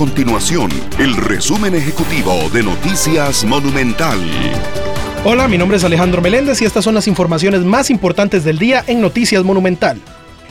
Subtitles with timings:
[0.00, 4.18] continuación el resumen ejecutivo de Noticias Monumental.
[5.26, 8.82] Hola, mi nombre es Alejandro Meléndez y estas son las informaciones más importantes del día
[8.86, 10.00] en Noticias Monumental.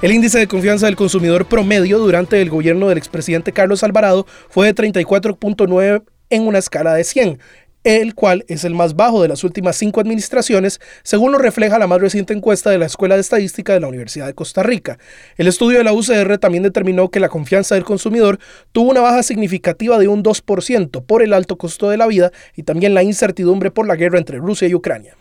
[0.00, 4.72] El índice de confianza del consumidor promedio durante el gobierno del expresidente Carlos Alvarado fue
[4.72, 7.40] de 34.9 en una escala de 100,
[7.84, 11.86] el cual es el más bajo de las últimas cinco administraciones, según lo refleja la
[11.86, 14.98] más reciente encuesta de la Escuela de Estadística de la Universidad de Costa Rica.
[15.36, 18.38] El estudio de la UCR también determinó que la confianza del consumidor
[18.72, 22.62] tuvo una baja significativa de un 2% por el alto costo de la vida y
[22.62, 25.16] también la incertidumbre por la guerra entre Rusia y Ucrania.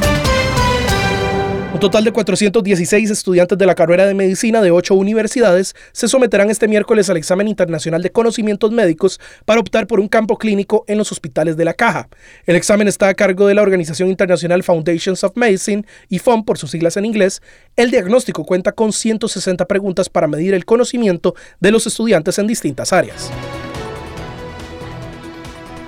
[1.74, 6.50] Un total de 416 estudiantes de la carrera de medicina de ocho universidades se someterán
[6.50, 10.98] este miércoles al examen internacional de conocimientos médicos para optar por un campo clínico en
[10.98, 12.10] los hospitales de la caja.
[12.46, 16.58] El examen está a cargo de la Organización Internacional Foundations of Medicine y FOM por
[16.58, 17.42] sus siglas en inglés.
[17.78, 22.92] El diagnóstico cuenta con 160 preguntas para medir el conocimiento de los estudiantes en distintas
[22.92, 23.32] áreas.